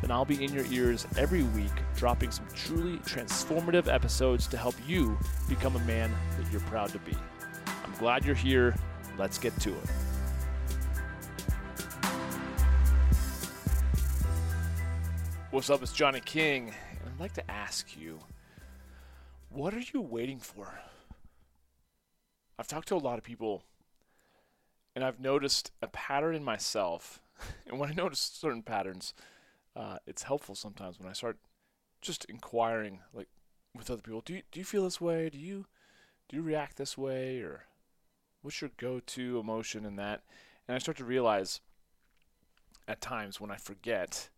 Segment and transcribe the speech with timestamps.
[0.00, 4.74] then I'll be in your ears every week, dropping some truly transformative episodes to help
[4.86, 7.16] you become a man that you're proud to be.
[7.84, 8.76] I'm glad you're here.
[9.18, 9.90] Let's get to it.
[15.50, 15.82] What's up?
[15.82, 18.18] It's Johnny King, and I'd like to ask you
[19.50, 20.78] what are you waiting for?
[22.58, 23.62] I've talked to a lot of people,
[24.94, 27.20] and I've noticed a pattern in myself.
[27.68, 29.14] And when I notice certain patterns,
[29.76, 31.38] uh, it's helpful sometimes when I start
[32.00, 33.28] just inquiring, like
[33.74, 34.22] with other people.
[34.24, 35.30] Do you, do you feel this way?
[35.30, 35.66] Do you
[36.28, 37.64] do you react this way, or
[38.42, 40.22] what's your go-to emotion in that?
[40.66, 41.60] And I start to realize
[42.86, 44.28] at times when I forget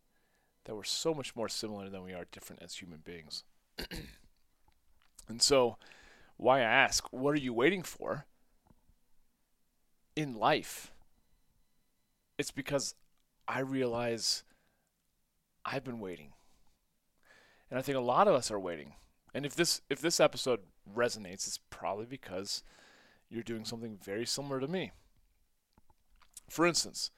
[0.64, 3.42] that we're so much more similar than we are different as human beings.
[5.28, 5.76] and so,
[6.36, 8.26] why I ask, what are you waiting for
[10.14, 10.92] in life?
[12.38, 12.94] It's because
[13.48, 14.44] I realize
[15.70, 16.32] I've been waiting.
[17.70, 18.94] And I think a lot of us are waiting.
[19.32, 20.60] And if this if this episode
[20.92, 22.64] resonates, it's probably because
[23.28, 24.90] you're doing something very similar to me.
[26.48, 27.10] For instance,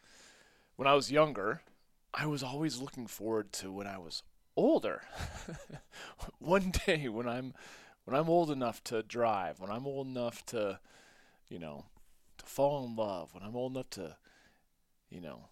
[0.76, 1.62] when I was younger,
[2.12, 4.22] I was always looking forward to when I was
[4.56, 5.02] older.
[6.38, 7.54] One day when I'm
[8.04, 10.80] when I'm old enough to drive, when I'm old enough to,
[11.48, 11.86] you know,
[12.38, 14.16] to fall in love, when I'm old enough to,
[15.08, 15.48] you know,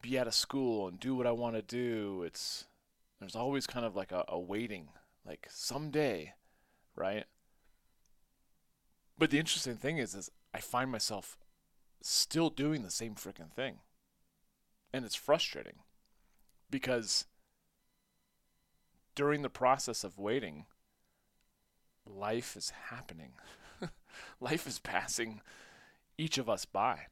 [0.00, 2.22] be out of school and do what I want to do.
[2.24, 2.66] It's
[3.20, 4.88] there's always kind of like a, a waiting,
[5.26, 6.34] like someday,
[6.94, 7.24] right?
[9.18, 11.36] But the interesting thing is, is I find myself
[12.00, 13.78] still doing the same freaking thing,
[14.92, 15.80] and it's frustrating
[16.70, 17.26] because
[19.14, 20.66] during the process of waiting,
[22.06, 23.32] life is happening.
[24.40, 25.40] life is passing
[26.16, 27.06] each of us by.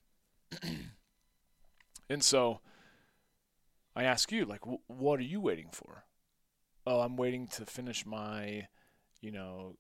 [2.09, 2.61] and so
[3.97, 6.05] I ask you, like, wh- what are you waiting for?
[6.87, 8.69] Oh, I'm waiting to finish my,
[9.23, 9.77] you know,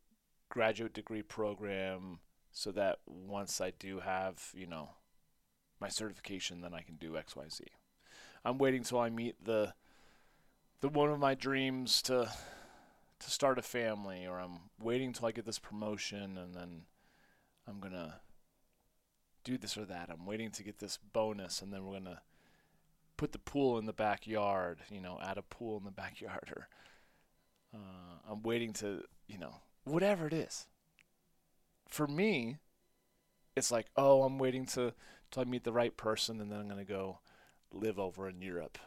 [0.48, 4.88] graduate degree program so that once I do have, you know,
[5.80, 7.64] my certification, then I can do X, Y, Z.
[8.44, 9.74] I'm waiting till I meet the
[10.80, 12.30] the one of my dreams to
[13.18, 16.82] to start a family, or I'm waiting till I get this promotion, and then
[17.68, 18.20] I'm gonna
[19.44, 20.10] do this or that.
[20.10, 22.22] I'm waiting to get this bonus, and then we're gonna
[23.16, 26.68] put the pool in the backyard, you know, add a pool in the backyard, or
[27.74, 29.54] uh, I'm waiting to, you know,
[29.84, 30.66] whatever it is.
[31.88, 32.56] For me,
[33.54, 34.92] it's like, oh, I'm waiting to
[35.30, 37.20] till I meet the right person, and then I'm gonna go
[37.72, 38.78] live over in Europe.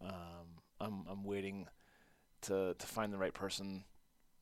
[0.00, 1.68] Um, I'm I'm waiting
[2.42, 3.84] to to find the right person,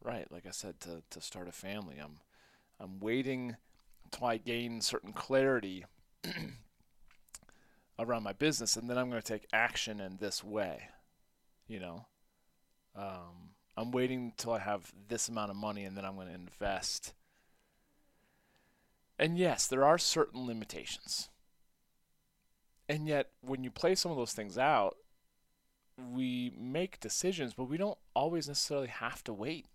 [0.02, 0.30] right?
[0.30, 1.96] Like I said, to to start a family.
[1.98, 2.18] I'm
[2.78, 3.56] I'm waiting
[4.04, 5.84] until I gain certain clarity
[8.00, 10.88] around my business, and then I'm going to take action in this way.
[11.68, 12.06] You know,
[12.96, 16.34] um, I'm waiting until I have this amount of money, and then I'm going to
[16.34, 17.12] invest.
[19.18, 21.28] And yes, there are certain limitations.
[22.88, 24.96] And yet, when you play some of those things out,
[26.12, 29.66] we make decisions, but we don't always necessarily have to wait.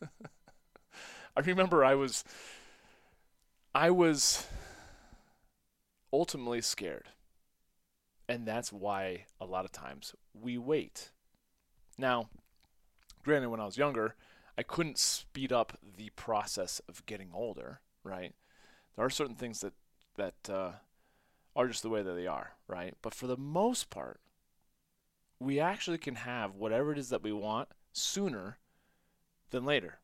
[1.36, 2.24] I remember I was
[3.74, 4.46] I was
[6.12, 7.08] ultimately scared.
[8.32, 11.10] And that's why a lot of times we wait.
[11.98, 12.30] Now,
[13.22, 14.14] granted, when I was younger,
[14.56, 18.32] I couldn't speed up the process of getting older, right?
[18.96, 19.74] There are certain things that,
[20.16, 20.70] that uh,
[21.54, 22.94] are just the way that they are, right?
[23.02, 24.18] But for the most part,
[25.38, 28.56] we actually can have whatever it is that we want sooner
[29.50, 29.98] than later.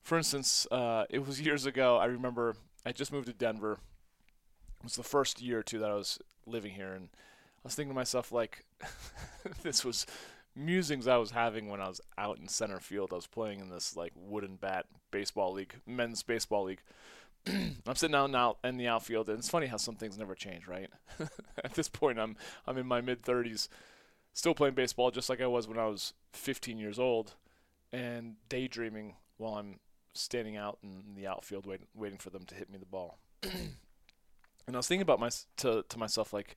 [0.00, 2.56] For instance, uh, it was years ago, I remember
[2.86, 3.80] I just moved to Denver.
[4.78, 7.74] It was the first year or two that I was living here, and I was
[7.74, 8.64] thinking to myself, like,
[9.62, 10.06] this was
[10.56, 13.10] musings I was having when I was out in center field.
[13.12, 16.82] I was playing in this like wooden bat baseball league, men's baseball league.
[17.46, 20.66] I'm sitting out now in the outfield, and it's funny how some things never change,
[20.66, 20.90] right?
[21.64, 23.68] At this point, I'm I'm in my mid 30s,
[24.32, 27.34] still playing baseball just like I was when I was 15 years old,
[27.92, 29.80] and daydreaming while I'm
[30.12, 33.18] standing out in the outfield waiting waiting for them to hit me the ball.
[34.66, 36.56] and I was thinking about my to to myself like,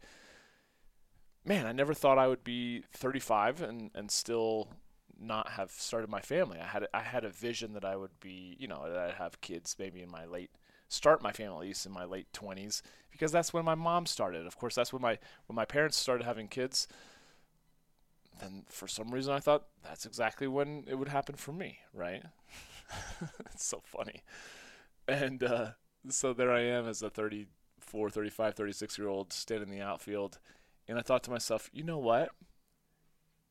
[1.46, 4.70] man, I never thought I would be 35 and and still
[5.20, 6.60] not have started my family.
[6.60, 9.42] I had I had a vision that I would be, you know, that I'd have
[9.42, 10.52] kids maybe in my late
[10.90, 14.46] start my family at least in my late 20s because that's when my mom started.
[14.46, 15.18] Of course, that's when my
[15.48, 16.88] when my parents started having kids.
[18.40, 22.24] Then for some reason I thought that's exactly when it would happen for me, right?
[23.54, 24.24] it's so funny.
[25.08, 25.72] And uh,
[26.10, 27.10] so there I am as a
[27.94, 30.40] 34, 35, 36 year old standing in the outfield.
[30.88, 32.30] And I thought to myself, you know what?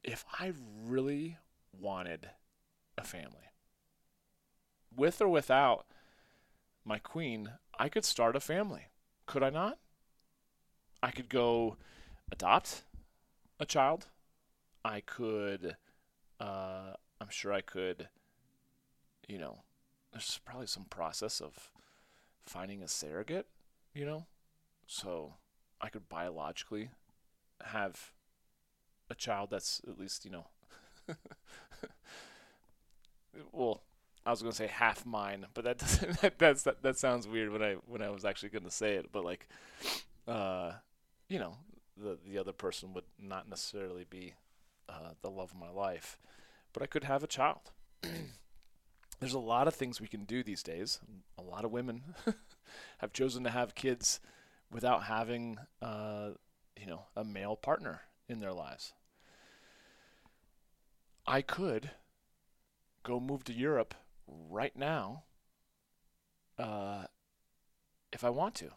[0.02, 0.52] If I
[0.84, 1.38] really
[1.72, 2.30] wanted
[2.98, 3.52] a family,
[4.94, 5.86] with or without
[6.84, 8.86] my queen, I could start a family.
[9.26, 9.78] Could I not?
[11.02, 11.76] I could go
[12.30, 12.82] adopt
[13.60, 14.08] a child.
[14.84, 15.76] I could,
[16.40, 18.08] uh, I'm sure I could,
[19.28, 19.62] you know,
[20.10, 21.70] there's probably some process of
[22.44, 23.46] finding a surrogate,
[23.94, 24.26] you know?
[24.92, 25.32] So
[25.80, 26.90] I could biologically
[27.64, 28.12] have
[29.08, 30.48] a child that's at least, you know,
[33.52, 33.84] well,
[34.26, 37.50] I was gonna say half mine, but that doesn't that that's that, that sounds weird
[37.50, 39.10] when I when I was actually gonna say it.
[39.10, 39.48] But like,
[40.28, 40.72] uh,
[41.26, 41.56] you know,
[41.96, 44.34] the the other person would not necessarily be
[44.90, 46.18] uh, the love of my life,
[46.74, 47.70] but I could have a child.
[49.20, 51.00] There's a lot of things we can do these days.
[51.38, 52.02] A lot of women
[52.98, 54.20] have chosen to have kids
[54.72, 56.30] without having, uh,
[56.76, 58.94] you know, a male partner in their lives.
[61.26, 61.90] I could
[63.02, 63.94] go move to Europe
[64.26, 65.24] right now
[66.58, 67.04] uh,
[68.12, 68.70] if I want to.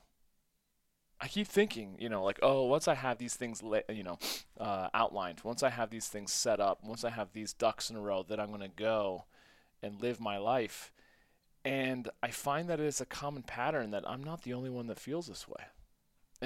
[1.20, 4.20] I keep thinking, you know, like, oh, once I have these things, you know,
[4.60, 7.96] uh, outlined, once I have these things set up, once I have these ducks in
[7.96, 9.24] a row, that I'm going to go
[9.82, 10.92] and live my life.
[11.64, 14.88] And I find that it is a common pattern that I'm not the only one
[14.88, 15.64] that feels this way.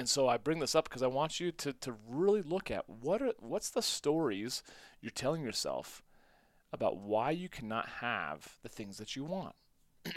[0.00, 2.88] And so I bring this up because I want you to, to really look at
[2.88, 4.62] what are, what's the stories
[5.02, 6.02] you're telling yourself
[6.72, 9.54] about why you cannot have the things that you want.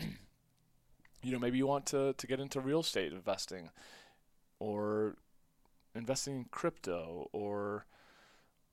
[1.22, 3.72] you know, maybe you want to, to get into real estate investing
[4.58, 5.18] or
[5.94, 7.86] investing in crypto or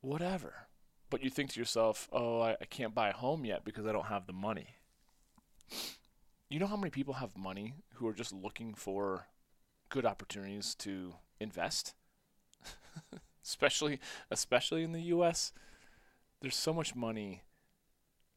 [0.03, 0.69] whatever.
[1.11, 3.91] But you think to yourself, oh, I, I can't buy a home yet because I
[3.91, 4.77] don't have the money.
[6.49, 9.27] You know how many people have money who are just looking for
[9.91, 11.95] good opportunities to invest?
[13.45, 14.01] especially
[14.31, 15.53] especially in the US.
[16.41, 17.43] There's so much money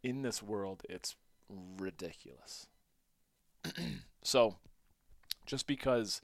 [0.04, 1.16] in this world, it's
[1.50, 2.68] ridiculous.
[4.24, 4.58] so,
[5.46, 6.22] just because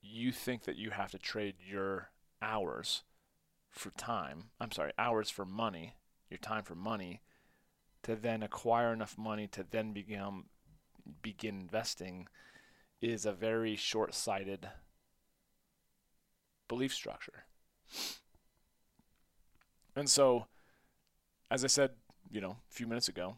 [0.00, 2.08] you think that you have to trade your
[2.40, 3.02] hours
[3.68, 5.96] for time, I'm sorry, hours for money,
[6.30, 7.20] your time for money,
[8.02, 10.44] to then acquire enough money to then begin
[11.20, 12.28] begin investing
[13.04, 14.68] is a very short-sighted
[16.68, 17.44] belief structure.
[19.94, 20.46] And so,
[21.50, 21.90] as I said
[22.34, 23.36] you know, a few minutes ago,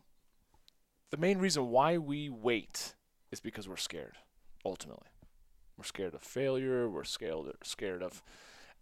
[1.11, 2.95] the main reason why we wait
[3.31, 4.17] is because we're scared,
[4.65, 5.09] ultimately.
[5.77, 8.23] We're scared of failure, we're scared scared of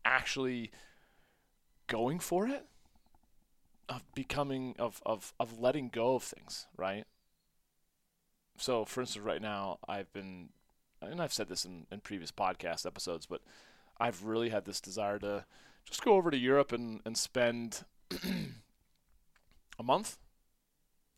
[0.05, 0.71] actually
[1.89, 2.67] going for it,
[3.89, 7.05] of becoming of, of, of letting go of things, right?
[8.57, 10.51] So for instance, right now I've been
[11.11, 13.43] and I've said this in, in previous podcast episodes, but
[13.99, 15.45] I've really had this desire to
[15.85, 17.85] just go over to Europe and, and spend
[19.79, 20.19] a month,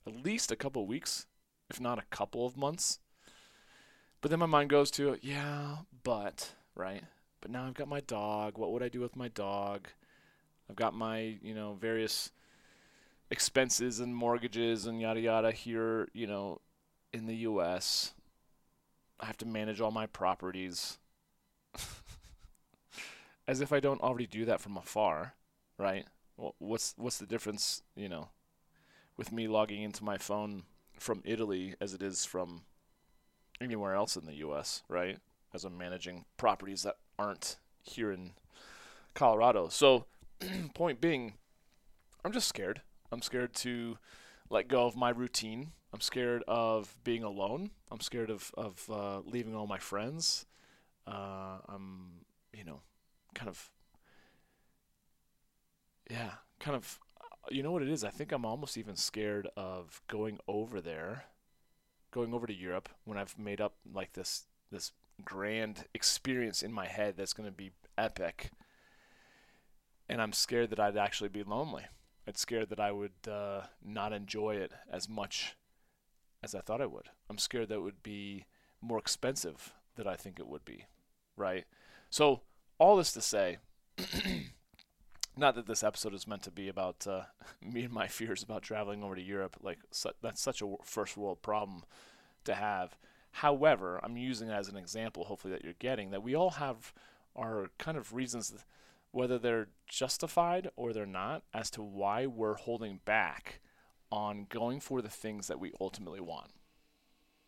[0.07, 1.27] at least a couple of weeks,
[1.71, 2.99] if not a couple of months.
[4.21, 7.05] But then my mind goes to, yeah, but, right?
[7.41, 8.59] But now I've got my dog.
[8.59, 9.89] What would I do with my dog?
[10.69, 12.33] I've got my, you know, various
[13.31, 16.61] expenses and mortgages and yada yada here, you know,
[17.13, 18.15] in the US.
[19.21, 20.99] I have to manage all my properties.
[23.49, 25.35] As if I don't already do that from afar,
[25.79, 26.07] right?
[26.59, 28.29] What's what's the difference, you know,
[29.17, 30.65] with me logging into my phone
[30.99, 32.63] from Italy as it is from
[33.61, 35.19] anywhere else in the U.S., right?
[35.55, 38.33] As I'm managing properties that aren't here in
[39.15, 39.69] Colorado.
[39.69, 40.07] So,
[40.75, 41.35] point being,
[42.25, 42.83] I'm just scared.
[43.11, 43.99] I'm scared to
[44.51, 45.73] let go of my routine.
[45.97, 47.71] I'm scared of being alone.
[47.91, 50.45] I'm scared of of uh, leaving all my friends.
[51.07, 52.83] Uh, I'm, you know,
[53.35, 53.71] kind of,
[56.11, 57.01] yeah, kind of
[57.51, 58.05] you know what it is?
[58.05, 61.25] I think I'm almost even scared of going over there,
[62.11, 64.93] going over to Europe when I've made up like this this
[65.25, 68.51] grand experience in my head that's going to be epic.
[70.11, 71.85] And I'm scared that I'd actually be lonely.
[72.29, 75.57] I'm scared that I would uh, not enjoy it as much
[76.47, 77.09] as I thought I would.
[77.29, 78.47] I'm scared that it would be
[78.81, 80.85] more expensive than I think it would be,
[81.37, 81.65] right?
[82.09, 82.43] So
[82.79, 83.59] all this to say,
[85.37, 87.23] not that this episode is meant to be about uh,
[87.61, 89.57] me and my fears about traveling over to Europe.
[89.61, 91.83] Like su- that's such a first world problem
[92.45, 92.97] to have.
[93.33, 96.95] However, I'm using it as an example, hopefully that you're getting that we all have
[97.35, 98.55] our kind of reasons,
[99.11, 103.61] whether they're justified or they're not, as to why we're holding back
[104.11, 106.51] on going for the things that we ultimately want.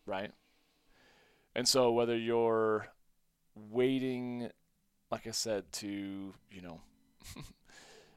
[0.06, 0.32] Right?
[1.54, 2.88] And so whether you're
[3.54, 4.50] waiting,
[5.10, 6.80] like I said, to, you know,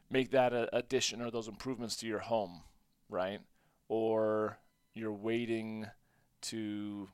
[0.09, 2.61] make that addition or those improvements to your home,
[3.09, 3.39] right?
[3.87, 4.57] Or
[4.93, 5.87] you're waiting
[6.41, 7.09] to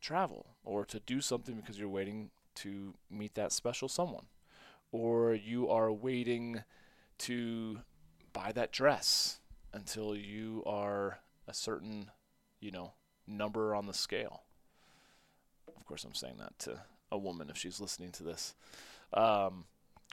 [0.00, 4.26] travel or to do something because you're waiting to meet that special someone.
[4.92, 6.62] Or you are waiting
[7.18, 7.80] to
[8.32, 9.40] buy that dress
[9.76, 12.10] until you are a certain,
[12.60, 12.94] you know,
[13.26, 14.42] number on the scale.
[15.76, 16.80] Of course, I'm saying that to
[17.12, 18.54] a woman if she's listening to this.
[19.12, 19.64] Um,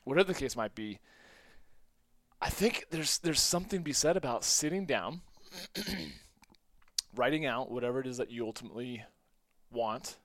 [0.03, 0.99] whatever the case might be,
[2.41, 5.21] I think there's there's something to be said about sitting down,
[7.15, 9.03] writing out whatever it is that you ultimately
[9.71, 10.17] want,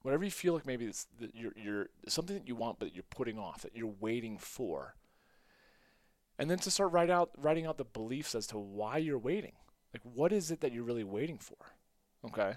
[0.00, 3.04] whatever you feel like maybe it's that you're you're something that you want but you're
[3.10, 4.94] putting off that you're waiting for,
[6.38, 9.52] and then to start write out writing out the beliefs as to why you're waiting.
[9.92, 11.56] Like what is it that you're really waiting for?
[12.24, 12.54] Okay.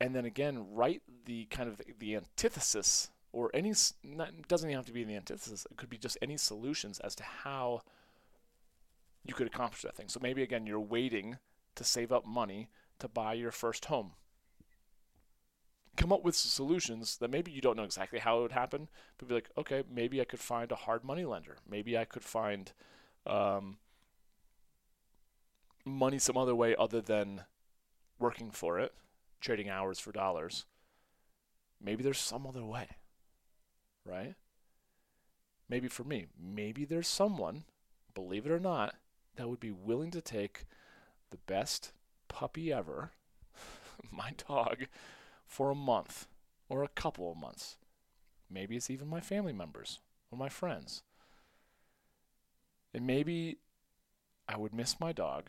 [0.00, 3.72] And then again, write the kind of the antithesis or any
[4.04, 5.66] not, doesn't even have to be the antithesis.
[5.70, 7.82] It could be just any solutions as to how
[9.24, 10.08] you could accomplish that thing.
[10.08, 11.38] So maybe again, you're waiting
[11.74, 14.12] to save up money to buy your first home.
[15.98, 18.88] Come up with solutions that maybe you don't know exactly how it would happen,
[19.18, 21.58] but be like, okay, maybe I could find a hard money lender.
[21.68, 22.72] Maybe I could find
[23.26, 23.76] um,
[25.84, 27.42] money some other way other than
[28.18, 28.94] working for it,
[29.40, 30.64] trading hours for dollars.
[31.78, 32.88] Maybe there's some other way
[34.08, 34.34] right?
[35.68, 37.64] Maybe for me, maybe there's someone,
[38.14, 38.94] believe it or not,
[39.36, 40.64] that would be willing to take
[41.30, 41.92] the best
[42.26, 43.12] puppy ever,
[44.10, 44.86] my dog,
[45.48, 46.28] for a month
[46.68, 47.76] or a couple of months.
[48.48, 49.98] Maybe it's even my family members
[50.30, 51.02] or my friends.
[52.94, 53.58] And maybe
[54.46, 55.46] I would miss my dog.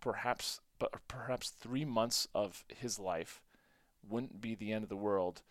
[0.00, 3.40] Perhaps but perhaps 3 months of his life
[4.06, 5.42] wouldn't be the end of the world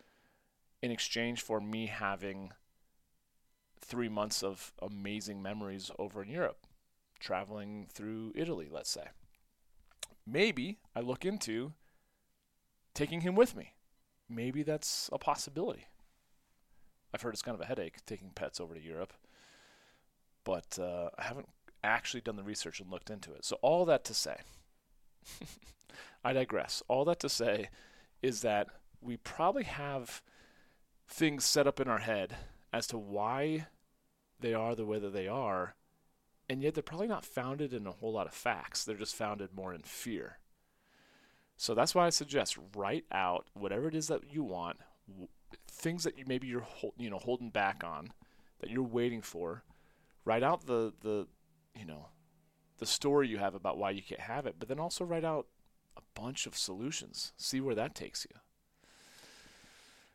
[0.82, 2.52] in exchange for me having
[3.80, 6.66] three months of amazing memories over in Europe,
[7.18, 9.06] traveling through Italy, let's say.
[10.26, 11.72] Maybe I look into
[12.94, 13.74] taking him with me.
[14.28, 15.86] Maybe that's a possibility.
[17.12, 19.12] I've heard it's kind of a headache taking pets over to Europe,
[20.44, 21.48] but uh, I haven't
[21.84, 23.44] actually done the research and looked into it.
[23.44, 24.36] So, all that to say,
[26.24, 26.82] I digress.
[26.88, 27.68] All that to say
[28.22, 28.68] is that
[29.00, 30.22] we probably have
[31.06, 32.36] things set up in our head
[32.72, 33.66] as to why
[34.40, 35.74] they are the way that they are,
[36.48, 38.84] and yet they're probably not founded in a whole lot of facts.
[38.84, 40.38] They're just founded more in fear.
[41.56, 44.78] So that's why I suggest write out whatever it is that you want,
[45.68, 46.66] things that you maybe you're
[46.96, 48.12] you know holding back on,
[48.60, 49.62] that you're waiting for.
[50.24, 51.26] Write out the the
[51.78, 52.08] you know
[52.78, 55.46] the story you have about why you can't have it, but then also write out
[55.96, 57.32] a bunch of solutions.
[57.36, 58.40] See where that takes you.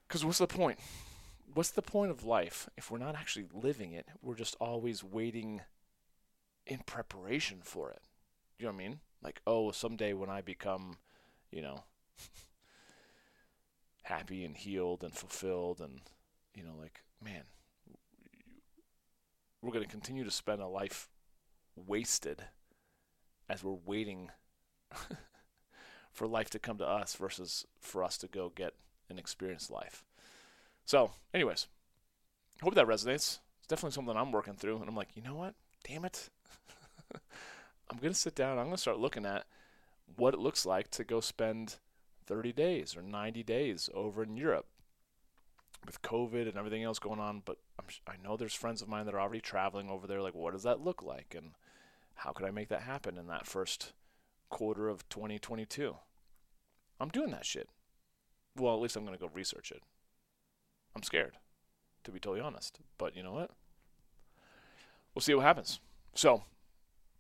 [0.08, 0.80] Because what's the point?
[1.54, 4.08] What's the point of life if we're not actually living it?
[4.22, 5.62] We're just always waiting
[6.66, 8.02] in preparation for it.
[8.60, 9.00] You know what I mean?
[9.22, 10.98] Like, oh, someday when I become,
[11.52, 11.84] you know,
[14.04, 16.02] happy and healed and fulfilled, and,
[16.54, 17.44] you know, like, man,
[19.62, 21.10] we're going to continue to spend a life
[21.76, 22.44] wasted
[23.50, 24.32] as we're waiting
[26.12, 28.74] for life to come to us versus for us to go get
[29.10, 30.04] and experience life.
[30.86, 31.68] So, anyways,
[32.62, 33.40] hope that resonates.
[33.60, 35.54] It's definitely something I'm working through, and I'm like, you know what?
[35.88, 36.30] Damn it.
[37.90, 38.58] I'm going to sit down.
[38.58, 39.46] I'm going to start looking at
[40.16, 41.78] what it looks like to go spend
[42.26, 44.68] 30 days or 90 days over in Europe
[45.86, 47.42] with COVID and everything else going on.
[47.46, 50.22] But I'm, i know there's friends of mine that are already traveling over there.
[50.22, 51.36] Like, what does that look like?
[51.36, 51.52] And
[52.16, 53.94] how could I make that happen in that first
[54.50, 55.96] quarter of 2022?
[57.00, 57.70] I'm doing that shit.
[58.56, 59.84] Well, at least I'm going to go research it.
[60.96, 61.34] I'm scared,
[62.04, 62.80] to be totally honest.
[62.98, 63.52] But you know what?
[65.14, 65.80] We'll see what happens.
[66.16, 66.44] So,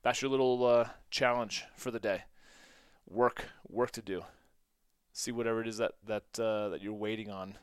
[0.01, 2.23] that's your little uh, challenge for the day.
[3.09, 4.23] Work, work to do.
[5.13, 7.57] See whatever it is that that uh, that you're waiting on,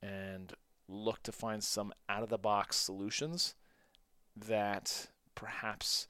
[0.00, 0.52] and
[0.88, 3.54] look to find some out of the box solutions
[4.36, 6.08] that perhaps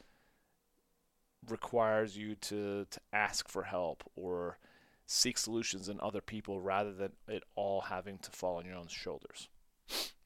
[1.49, 4.59] requires you to to ask for help or
[5.07, 8.87] seek solutions in other people rather than it all having to fall on your own
[8.89, 9.49] shoulders.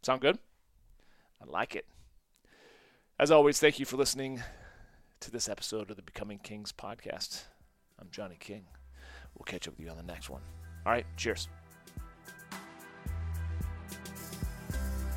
[0.02, 0.38] Sound good?
[1.40, 1.86] I like it.
[3.18, 4.42] As always, thank you for listening
[5.20, 7.44] to this episode of the Becoming Kings podcast.
[8.00, 8.64] I'm Johnny King.
[9.36, 10.42] We'll catch up with you on the next one.
[10.86, 11.48] All right, cheers.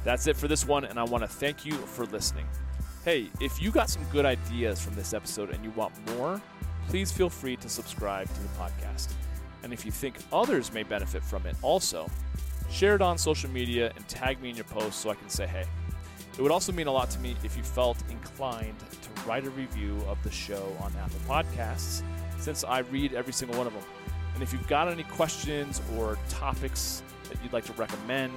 [0.03, 2.45] That's it for this one, and I want to thank you for listening.
[3.03, 6.41] Hey, if you got some good ideas from this episode and you want more,
[6.87, 9.11] please feel free to subscribe to the podcast.
[9.63, 12.09] And if you think others may benefit from it also,
[12.69, 15.47] share it on social media and tag me in your post so I can say
[15.47, 15.65] hey.
[16.37, 19.49] It would also mean a lot to me if you felt inclined to write a
[19.49, 22.03] review of the show on Apple Podcasts,
[22.37, 23.83] since I read every single one of them.
[24.33, 28.33] And if you've got any questions or topics that you'd like to recommend,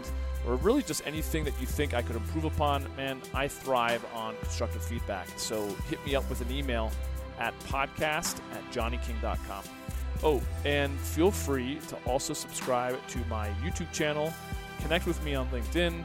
[0.47, 4.35] or really just anything that you think I could improve upon, man, I thrive on
[4.40, 5.28] constructive feedback.
[5.37, 6.90] So hit me up with an email
[7.38, 9.64] at podcast at johnnyking.com.
[10.23, 14.33] Oh, and feel free to also subscribe to my YouTube channel,
[14.80, 16.04] connect with me on LinkedIn,